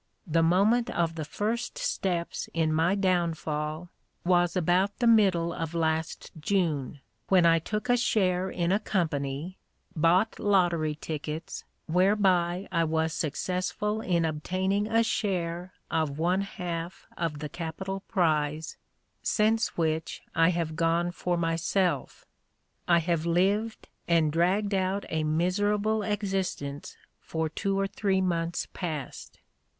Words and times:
The 0.25 0.41
moment 0.41 0.89
of 0.89 1.13
the 1.13 1.23
first 1.23 1.77
steps 1.77 2.49
in 2.55 2.73
my 2.73 2.95
downfall 2.95 3.91
was 4.25 4.55
about 4.55 4.97
the 4.97 5.05
middle 5.05 5.53
of 5.53 5.75
last 5.75 6.31
June, 6.39 7.01
when 7.27 7.45
I 7.45 7.59
took 7.59 7.87
a 7.87 7.95
share 7.95 8.49
in 8.49 8.71
a 8.71 8.79
company, 8.79 9.59
bought 9.95 10.39
lottery 10.39 10.95
tickets 10.95 11.65
whereby 11.85 12.67
I 12.71 12.83
was 12.83 13.13
successful 13.13 14.01
in 14.01 14.25
obtaining 14.25 14.87
a 14.87 15.03
share 15.03 15.71
of 15.91 16.17
one 16.17 16.41
half 16.41 17.05
of 17.15 17.37
the 17.37 17.47
capital 17.47 17.99
prize, 18.07 18.77
since 19.21 19.77
which 19.77 20.23
I 20.33 20.49
have 20.49 20.75
gone 20.75 21.11
for 21.11 21.37
myself. 21.37 22.25
I 22.87 22.97
have 22.97 23.27
lived 23.27 23.87
and 24.07 24.31
dragged 24.31 24.73
out 24.73 25.05
a 25.09 25.23
miserable 25.23 26.01
existence 26.01 26.97
for 27.19 27.49
two 27.49 27.79
or 27.79 27.85
three 27.85 28.19
months 28.19 28.67
past. 28.73 29.37